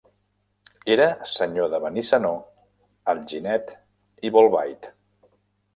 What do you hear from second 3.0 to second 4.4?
Alginet i